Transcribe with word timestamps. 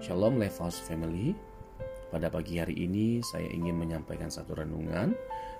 Shalom 0.00 0.40
House 0.40 0.80
Family. 0.80 1.36
Pada 2.08 2.32
pagi 2.32 2.56
hari 2.56 2.72
ini 2.72 3.20
saya 3.20 3.44
ingin 3.52 3.76
menyampaikan 3.76 4.32
satu 4.32 4.56
renungan 4.56 5.12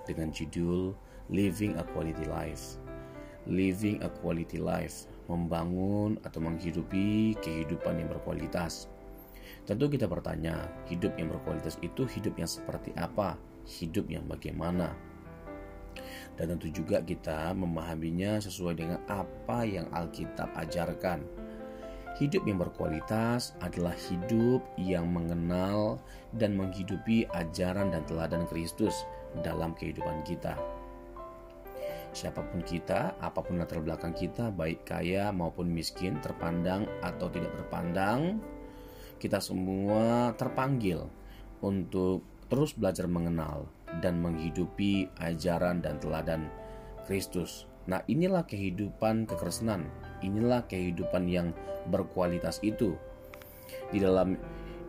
dengan 0.09 0.33
judul 0.33 0.97
Living 1.29 1.77
a 1.77 1.85
Quality 1.85 2.25
Life. 2.25 2.81
Living 3.45 4.01
a 4.01 4.09
Quality 4.09 4.57
Life, 4.57 5.05
membangun 5.29 6.17
atau 6.25 6.41
menghidupi 6.41 7.37
kehidupan 7.37 8.01
yang 8.01 8.09
berkualitas. 8.09 8.89
Tentu 9.69 9.93
kita 9.93 10.09
bertanya, 10.09 10.73
hidup 10.89 11.13
yang 11.21 11.29
berkualitas 11.29 11.77
itu 11.85 12.09
hidup 12.09 12.33
yang 12.33 12.49
seperti 12.49 12.97
apa? 12.97 13.37
Hidup 13.69 14.09
yang 14.09 14.25
bagaimana? 14.25 14.97
Dan 16.33 16.57
tentu 16.57 16.73
juga 16.73 16.97
kita 17.05 17.53
memahaminya 17.53 18.41
sesuai 18.41 18.73
dengan 18.73 19.05
apa 19.05 19.69
yang 19.69 19.85
Alkitab 19.93 20.49
ajarkan 20.57 21.40
Hidup 22.19 22.43
yang 22.43 22.59
berkualitas 22.59 23.55
adalah 23.63 23.95
hidup 23.95 24.59
yang 24.75 25.07
mengenal 25.07 25.95
dan 26.35 26.59
menghidupi 26.59 27.23
ajaran 27.31 27.89
dan 27.95 28.03
teladan 28.03 28.43
Kristus 28.51 29.07
dalam 29.39 29.71
kehidupan 29.71 30.27
kita. 30.27 30.59
Siapa 32.11 32.43
pun 32.43 32.59
kita, 32.67 33.15
apa 33.23 33.39
pun 33.39 33.55
latar 33.55 33.79
belakang 33.79 34.11
kita, 34.11 34.51
baik 34.51 34.83
kaya 34.83 35.31
maupun 35.31 35.71
miskin, 35.71 36.19
terpandang 36.19 36.83
atau 36.99 37.31
tidak 37.31 37.55
terpandang, 37.55 38.43
kita 39.15 39.39
semua 39.39 40.35
terpanggil 40.35 41.07
untuk 41.63 42.27
terus 42.51 42.75
belajar 42.75 43.07
mengenal 43.07 43.71
dan 44.03 44.19
menghidupi 44.19 45.07
ajaran 45.23 45.79
dan 45.79 46.03
teladan 46.03 46.51
Kristus 47.07 47.70
Nah, 47.89 48.05
inilah 48.05 48.45
kehidupan 48.45 49.25
kekristenan. 49.25 49.89
Inilah 50.21 50.65
kehidupan 50.69 51.25
yang 51.25 51.53
berkualitas 51.89 52.61
itu. 52.61 52.93
Di 53.89 53.97
dalam 53.97 54.37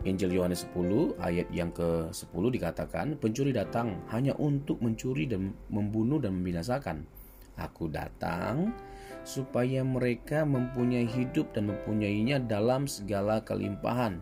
Injil 0.03 0.35
Yohanes 0.35 0.67
10 0.75 1.15
ayat 1.23 1.47
yang 1.49 1.71
ke-10 1.71 2.43
dikatakan, 2.59 3.15
pencuri 3.17 3.55
datang 3.55 4.03
hanya 4.11 4.35
untuk 4.35 4.83
mencuri 4.83 5.25
dan 5.25 5.55
membunuh 5.71 6.19
dan 6.19 6.35
membinasakan. 6.37 7.07
Aku 7.55 7.87
datang 7.87 8.75
supaya 9.23 9.79
mereka 9.85 10.43
mempunyai 10.43 11.07
hidup 11.07 11.55
dan 11.55 11.71
mempunyainya 11.71 12.43
dalam 12.43 12.85
segala 12.85 13.39
kelimpahan. 13.41 14.19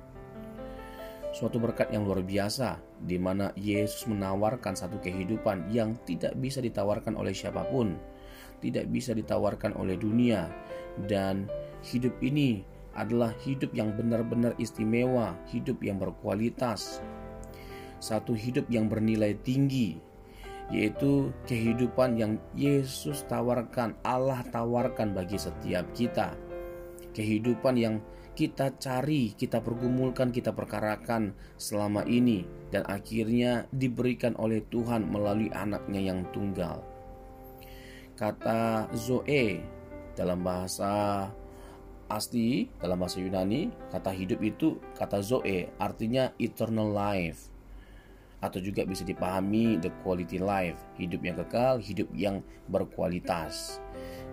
Suatu 1.32 1.58
berkat 1.58 1.90
yang 1.90 2.04
luar 2.06 2.22
biasa 2.22 2.78
di 3.02 3.16
mana 3.16 3.50
Yesus 3.56 4.06
menawarkan 4.06 4.76
satu 4.76 5.00
kehidupan 5.00 5.72
yang 5.74 5.98
tidak 6.06 6.36
bisa 6.38 6.60
ditawarkan 6.60 7.18
oleh 7.18 7.32
siapa 7.32 7.64
pun 7.72 7.96
tidak 8.62 8.88
bisa 8.94 9.12
ditawarkan 9.18 9.76
oleh 9.76 9.98
dunia 9.98 10.48
dan 11.10 11.50
hidup 11.82 12.14
ini 12.22 12.62
adalah 12.94 13.32
hidup 13.44 13.72
yang 13.72 13.96
benar-benar 13.96 14.56
istimewa, 14.60 15.36
hidup 15.50 15.80
yang 15.82 15.98
berkualitas. 15.98 17.00
Satu 18.02 18.34
hidup 18.34 18.68
yang 18.68 18.90
bernilai 18.90 19.38
tinggi 19.42 19.98
yaitu 20.72 21.36
kehidupan 21.52 22.16
yang 22.16 22.40
Yesus 22.56 23.28
tawarkan, 23.28 23.92
Allah 24.08 24.40
tawarkan 24.56 25.12
bagi 25.12 25.36
setiap 25.36 25.84
kita. 25.92 26.32
Kehidupan 27.12 27.76
yang 27.76 28.00
kita 28.40 28.72
cari, 28.80 29.36
kita 29.36 29.60
pergumulkan, 29.60 30.32
kita 30.32 30.56
perkarakan 30.56 31.36
selama 31.60 32.08
ini 32.08 32.48
dan 32.72 32.88
akhirnya 32.88 33.68
diberikan 33.76 34.32
oleh 34.40 34.64
Tuhan 34.72 35.12
melalui 35.12 35.52
anaknya 35.52 36.00
yang 36.00 36.24
tunggal 36.32 36.80
kata 38.22 38.86
zoe 38.94 39.66
dalam 40.14 40.46
bahasa 40.46 41.26
asli 42.06 42.70
dalam 42.78 43.02
bahasa 43.02 43.18
Yunani 43.18 43.74
kata 43.90 44.14
hidup 44.14 44.46
itu 44.46 44.78
kata 44.94 45.26
zoe 45.26 45.74
artinya 45.82 46.30
eternal 46.38 46.94
life. 46.94 47.50
Atau 48.42 48.62
juga 48.62 48.86
bisa 48.86 49.02
dipahami 49.02 49.82
the 49.82 49.90
quality 50.06 50.38
life 50.38 50.78
hidup 51.02 51.26
yang 51.26 51.38
kekal 51.42 51.82
hidup 51.82 52.10
yang 52.14 52.46
berkualitas. 52.70 53.82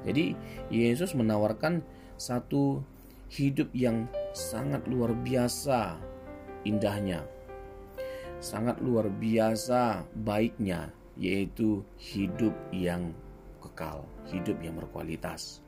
Jadi 0.04 0.36
Yesus 0.68 1.16
menawarkan 1.16 1.80
satu 2.20 2.84
hidup 3.32 3.72
yang 3.72 4.04
sangat 4.36 4.84
luar 4.84 5.16
biasa 5.16 5.96
indahnya. 6.68 7.24
Sangat 8.44 8.84
luar 8.84 9.08
biasa 9.08 10.04
baiknya 10.12 10.92
yaitu 11.16 11.82
hidup 11.98 12.54
yang 12.70 13.10
kekal, 13.62 14.06
hidup 14.30 14.58
yang 14.62 14.78
berkualitas. 14.78 15.62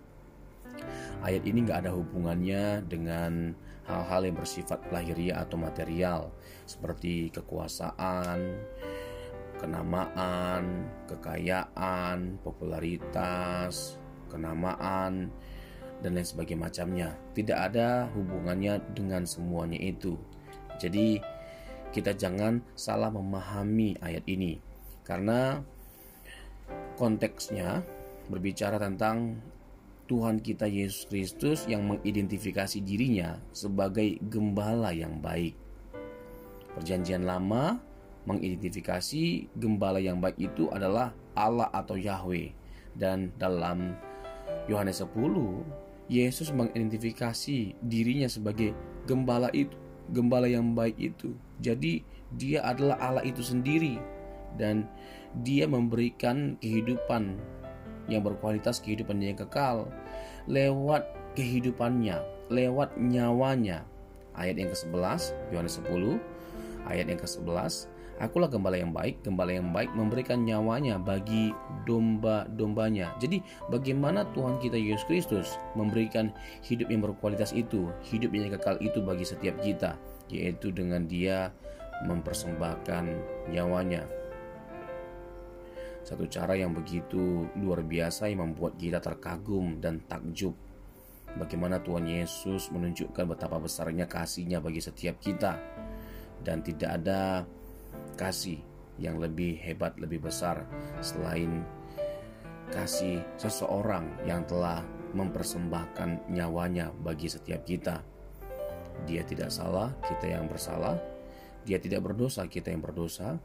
Ayat 1.21 1.43
ini 1.45 1.67
nggak 1.67 1.87
ada 1.87 1.93
hubungannya 1.93 2.87
dengan 2.87 3.53
hal-hal 3.85 4.23
yang 4.31 4.37
bersifat 4.39 4.79
lahiriah 4.95 5.43
atau 5.43 5.59
material 5.59 6.31
seperti 6.65 7.29
kekuasaan, 7.35 8.39
kenamaan, 9.59 10.89
kekayaan, 11.11 12.39
popularitas, 12.41 13.99
kenamaan, 14.31 15.29
dan 16.01 16.11
lain 16.17 16.25
sebagainya 16.25 16.65
macamnya. 16.65 17.09
Tidak 17.37 17.59
ada 17.59 18.09
hubungannya 18.17 18.81
dengan 18.97 19.29
semuanya 19.29 19.77
itu. 19.77 20.17
Jadi 20.81 21.21
kita 21.91 22.15
jangan 22.17 22.63
salah 22.79 23.11
memahami 23.11 23.99
ayat 24.01 24.25
ini 24.31 24.63
karena 25.03 25.61
konteksnya 27.01 27.81
berbicara 28.29 28.77
tentang 28.77 29.41
Tuhan 30.11 30.43
kita 30.43 30.67
Yesus 30.67 31.07
Kristus 31.07 31.59
yang 31.71 31.87
mengidentifikasi 31.87 32.83
dirinya 32.83 33.39
sebagai 33.55 34.19
gembala 34.27 34.91
yang 34.91 35.23
baik. 35.23 35.55
Perjanjian 36.75 37.23
lama 37.23 37.79
mengidentifikasi 38.27 39.55
gembala 39.55 40.03
yang 40.03 40.19
baik 40.19 40.39
itu 40.39 40.67
adalah 40.75 41.15
Allah 41.39 41.71
atau 41.71 41.95
Yahweh. 41.95 42.51
Dan 42.91 43.31
dalam 43.39 43.95
Yohanes 44.67 44.99
10, 44.99 45.15
Yesus 46.11 46.51
mengidentifikasi 46.51 47.79
dirinya 47.79 48.27
sebagai 48.27 48.75
gembala 49.07 49.47
itu, 49.55 49.79
gembala 50.11 50.51
yang 50.51 50.75
baik 50.75 50.99
itu. 50.99 51.39
Jadi 51.63 52.03
dia 52.35 52.67
adalah 52.67 52.99
Allah 52.99 53.23
itu 53.23 53.47
sendiri 53.47 54.03
dan 54.59 54.89
dia 55.47 55.69
memberikan 55.69 56.59
kehidupan 56.59 57.39
yang 58.11 58.27
berkualitas, 58.27 58.83
kehidupan 58.83 59.23
yang 59.23 59.39
kekal 59.39 59.87
lewat 60.51 61.07
kehidupannya, 61.39 62.19
lewat 62.51 62.99
nyawanya. 62.99 63.87
Ayat 64.35 64.57
yang 64.57 64.71
ke-11, 64.73 65.35
Yohanes 65.53 65.79
10, 65.83 66.19
ayat 66.87 67.07
yang 67.11 67.21
ke-11, 67.21 67.91
Akulah 68.21 68.53
gembala 68.53 68.77
yang 68.77 68.93
baik, 68.93 69.25
gembala 69.25 69.57
yang 69.57 69.73
baik 69.73 69.97
memberikan 69.97 70.45
nyawanya 70.45 71.01
bagi 71.01 71.57
domba-dombanya. 71.89 73.17
Jadi 73.17 73.41
bagaimana 73.73 74.29
Tuhan 74.37 74.61
kita 74.61 74.77
Yesus 74.77 75.09
Kristus 75.09 75.49
memberikan 75.73 76.29
hidup 76.61 76.93
yang 76.93 77.01
berkualitas 77.01 77.57
itu, 77.57 77.89
hidup 78.05 78.37
yang 78.37 78.53
kekal 78.53 78.77
itu 78.85 79.01
bagi 79.01 79.25
setiap 79.25 79.57
kita, 79.65 79.97
yaitu 80.29 80.69
dengan 80.69 81.09
dia 81.09 81.49
mempersembahkan 82.05 83.09
nyawanya 83.57 84.05
satu 86.01 86.25
cara 86.27 86.57
yang 86.57 86.73
begitu 86.73 87.47
luar 87.61 87.85
biasa 87.85 88.33
yang 88.33 88.51
membuat 88.51 88.81
kita 88.81 88.99
terkagum 88.99 89.79
dan 89.79 90.01
takjub. 90.09 90.57
Bagaimana 91.37 91.79
Tuhan 91.79 92.11
Yesus 92.11 92.73
menunjukkan 92.75 93.37
betapa 93.37 93.63
besarnya 93.63 94.11
kasihnya 94.11 94.59
bagi 94.59 94.83
setiap 94.83 95.21
kita. 95.23 95.55
Dan 96.41 96.65
tidak 96.65 97.05
ada 97.05 97.45
kasih 98.17 98.59
yang 98.97 99.21
lebih 99.21 99.61
hebat, 99.61 99.95
lebih 100.01 100.25
besar 100.25 100.65
selain 101.05 101.63
kasih 102.73 103.21
seseorang 103.37 104.09
yang 104.25 104.47
telah 104.49 104.81
mempersembahkan 105.13 106.33
nyawanya 106.33 106.91
bagi 107.03 107.29
setiap 107.29 107.63
kita. 107.67 108.01
Dia 109.05 109.23
tidak 109.25 109.53
salah, 109.53 109.93
kita 110.07 110.33
yang 110.33 110.49
bersalah. 110.49 110.97
Dia 111.65 111.77
tidak 111.77 112.09
berdosa, 112.09 112.49
kita 112.49 112.73
yang 112.73 112.81
berdosa 112.81 113.37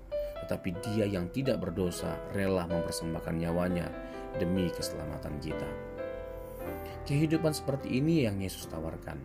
tetapi 0.43 0.75
dia 0.83 1.07
yang 1.07 1.31
tidak 1.31 1.63
berdosa 1.63 2.19
rela 2.35 2.67
mempersembahkan 2.67 3.35
nyawanya 3.39 3.87
demi 4.35 4.67
keselamatan 4.71 5.39
kita. 5.39 5.69
Kehidupan 7.05 7.53
seperti 7.53 8.01
ini 8.01 8.25
yang 8.25 8.41
Yesus 8.41 8.65
tawarkan. 8.65 9.21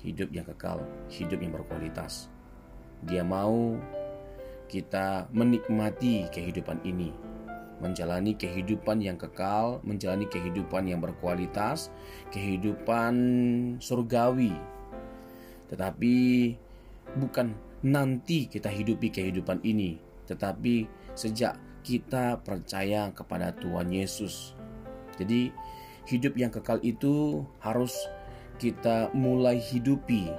Hidup 0.00 0.32
yang 0.32 0.44
kekal, 0.44 0.84
hidup 1.12 1.40
yang 1.40 1.52
berkualitas. 1.52 2.28
Dia 3.04 3.20
mau 3.24 3.76
kita 4.68 5.28
menikmati 5.32 6.28
kehidupan 6.32 6.80
ini, 6.88 7.12
menjalani 7.80 8.32
kehidupan 8.36 9.00
yang 9.04 9.20
kekal, 9.20 9.84
menjalani 9.84 10.24
kehidupan 10.28 10.88
yang 10.88 11.04
berkualitas, 11.04 11.92
kehidupan 12.32 13.14
surgawi. 13.80 14.56
Tetapi 15.68 16.16
bukan 17.20 17.52
nanti 17.84 18.48
kita 18.48 18.72
hidupi 18.72 19.12
kehidupan 19.12 19.60
ini, 19.62 20.00
tetapi 20.26 20.88
sejak 21.12 21.60
kita 21.84 22.40
percaya 22.40 23.12
kepada 23.12 23.52
Tuhan 23.60 23.92
Yesus. 23.92 24.56
Jadi, 25.20 25.52
hidup 26.08 26.34
yang 26.34 26.48
kekal 26.50 26.80
itu 26.80 27.44
harus 27.60 27.92
kita 28.56 29.12
mulai 29.12 29.60
hidupi 29.60 30.32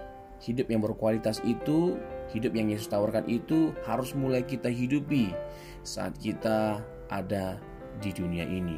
hidup 0.46 0.68
yang 0.70 0.86
berkualitas 0.86 1.40
itu, 1.42 1.96
hidup 2.30 2.54
yang 2.54 2.70
Yesus 2.70 2.92
tawarkan 2.92 3.26
itu 3.26 3.72
harus 3.88 4.14
mulai 4.14 4.44
kita 4.46 4.68
hidupi 4.68 5.32
saat 5.82 6.14
kita 6.22 6.86
ada 7.10 7.58
di 7.98 8.12
dunia 8.12 8.46
ini. 8.46 8.78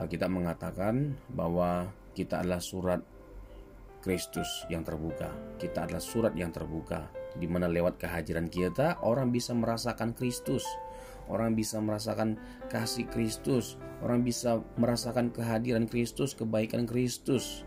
Kita 0.00 0.32
mengatakan 0.32 1.12
bahwa 1.28 1.92
kita 2.16 2.40
adalah 2.40 2.64
surat 2.64 3.04
Kristus 4.00 4.48
yang 4.72 4.82
terbuka. 4.82 5.28
Kita 5.60 5.84
adalah 5.84 6.02
surat 6.02 6.32
yang 6.32 6.50
terbuka, 6.50 7.08
di 7.36 7.46
mana 7.46 7.68
lewat 7.68 8.00
kehadiran 8.00 8.48
kita 8.48 8.98
orang 9.04 9.30
bisa 9.30 9.52
merasakan 9.52 10.16
Kristus, 10.16 10.64
orang 11.30 11.54
bisa 11.54 11.78
merasakan 11.78 12.40
kasih 12.72 13.06
Kristus, 13.12 13.78
orang 14.02 14.24
bisa 14.26 14.58
merasakan 14.80 15.30
kehadiran 15.30 15.86
Kristus, 15.86 16.34
kebaikan 16.34 16.88
Kristus 16.88 17.62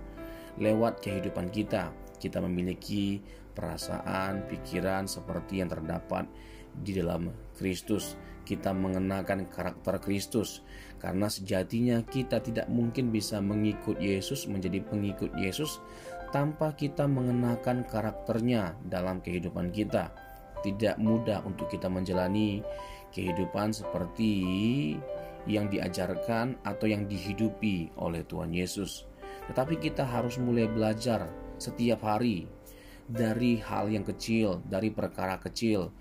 lewat 0.60 1.02
kehidupan 1.02 1.50
kita. 1.50 1.94
Kita 2.18 2.40
memiliki 2.40 3.20
perasaan, 3.54 4.48
pikiran 4.50 5.06
seperti 5.06 5.62
yang 5.62 5.70
terdapat 5.70 6.28
di 6.74 6.98
dalam 6.98 7.30
Kristus. 7.56 8.18
Kita 8.44 8.76
mengenakan 8.76 9.48
karakter 9.48 10.04
Kristus, 10.04 10.68
karena 11.00 11.32
sejatinya 11.32 12.04
kita 12.04 12.44
tidak 12.44 12.68
mungkin 12.68 13.08
bisa 13.08 13.40
mengikut 13.40 13.96
Yesus, 14.04 14.52
menjadi 14.52 14.84
pengikut 14.84 15.32
Yesus 15.40 15.80
tanpa 16.34 16.74
kita 16.74 17.06
mengenakan 17.06 17.86
karakternya 17.86 18.74
dalam 18.90 19.22
kehidupan 19.22 19.70
kita. 19.70 20.10
Tidak 20.66 20.98
mudah 20.98 21.46
untuk 21.46 21.70
kita 21.70 21.86
menjalani 21.88 22.66
kehidupan 23.14 23.70
seperti 23.70 24.34
yang 25.46 25.70
diajarkan 25.70 26.58
atau 26.66 26.90
yang 26.90 27.06
dihidupi 27.06 27.94
oleh 28.02 28.26
Tuhan 28.26 28.50
Yesus. 28.50 29.06
Tetapi 29.46 29.78
kita 29.78 30.02
harus 30.08 30.42
mulai 30.42 30.66
belajar 30.66 31.30
setiap 31.62 32.02
hari 32.02 32.50
dari 33.06 33.62
hal 33.62 33.92
yang 33.94 34.08
kecil, 34.08 34.64
dari 34.66 34.90
perkara 34.90 35.38
kecil, 35.38 35.94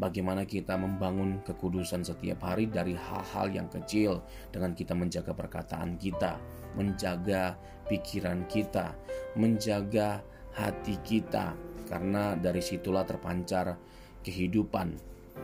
bagaimana 0.00 0.48
kita 0.48 0.80
membangun 0.80 1.44
kekudusan 1.44 2.00
setiap 2.00 2.40
hari 2.48 2.72
dari 2.72 2.96
hal-hal 2.96 3.52
yang 3.52 3.68
kecil 3.68 4.24
dengan 4.48 4.72
kita 4.72 4.96
menjaga 4.96 5.36
perkataan 5.36 6.00
kita, 6.00 6.40
menjaga 6.72 7.60
pikiran 7.84 8.48
kita, 8.48 8.96
menjaga 9.36 10.24
hati 10.56 10.96
kita, 11.04 11.52
karena 11.84 12.32
dari 12.32 12.64
situlah 12.64 13.04
terpancar 13.04 13.76
kehidupan. 14.24 14.96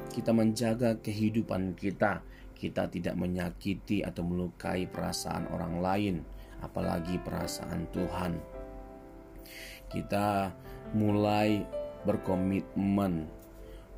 Kita 0.08 0.32
menjaga 0.32 0.96
kehidupan 1.04 1.76
kita, 1.76 2.24
kita 2.56 2.88
tidak 2.88 3.14
menyakiti 3.20 4.00
atau 4.00 4.24
melukai 4.24 4.88
perasaan 4.88 5.52
orang 5.52 5.74
lain, 5.84 6.16
apalagi 6.64 7.20
perasaan 7.20 7.84
Tuhan. 7.92 8.32
Kita 9.92 10.50
mulai 10.96 11.62
berkomitmen 12.06 13.45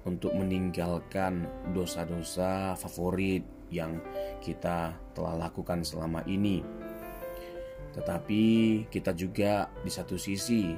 untuk 0.09 0.33
meninggalkan 0.33 1.45
dosa-dosa 1.77 2.73
favorit 2.81 3.45
yang 3.69 4.01
kita 4.41 4.97
telah 5.13 5.37
lakukan 5.37 5.85
selama 5.85 6.25
ini. 6.25 6.65
Tetapi 7.93 8.45
kita 8.89 9.13
juga 9.13 9.69
di 9.85 9.91
satu 9.93 10.17
sisi 10.17 10.73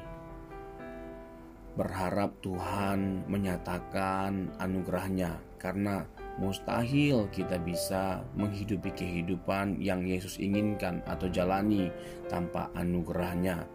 berharap 1.79 2.35
Tuhan 2.43 3.31
menyatakan 3.31 4.59
anugerahnya 4.59 5.39
karena 5.57 6.03
mustahil 6.43 7.31
kita 7.31 7.63
bisa 7.63 8.27
menghidupi 8.35 8.91
kehidupan 8.91 9.79
yang 9.79 10.03
Yesus 10.03 10.41
inginkan 10.43 11.05
atau 11.07 11.31
jalani 11.31 11.93
tanpa 12.27 12.73
anugerahnya 12.75 13.69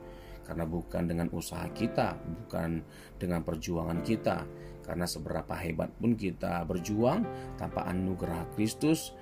karena 0.45 0.63
bukan 0.63 1.09
dengan 1.09 1.27
usaha 1.33 1.65
kita, 1.73 2.15
bukan 2.45 2.85
dengan 3.17 3.41
perjuangan 3.41 3.99
kita 4.05 4.45
karena 4.85 5.09
seberapa 5.09 5.57
hebat 5.57 5.89
pun 5.97 6.13
kita 6.13 6.61
berjuang 6.69 7.25
tanpa 7.57 7.89
anugerah 7.89 8.45
Kristus 8.53 9.17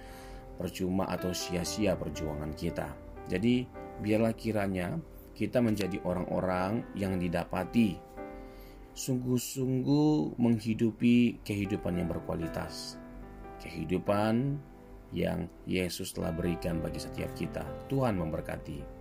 percuma 0.59 1.07
atau 1.07 1.31
sia-sia 1.31 1.95
perjuangan 1.95 2.51
kita. 2.53 2.91
Jadi 3.31 3.63
biarlah 4.03 4.35
kiranya 4.35 4.99
kita 5.33 5.63
menjadi 5.63 5.97
orang-orang 6.03 6.83
yang 6.93 7.17
didapati 7.17 7.97
sungguh-sungguh 8.93 10.37
menghidupi 10.37 11.41
kehidupan 11.41 11.97
yang 11.97 12.07
berkualitas. 12.11 13.01
Kehidupan 13.57 14.59
yang 15.13 15.49
Yesus 15.65 16.13
telah 16.13 16.33
berikan 16.33 16.81
bagi 16.81 17.01
setiap 17.01 17.33
kita. 17.33 17.65
Tuhan 17.89 18.17
memberkati. 18.17 18.92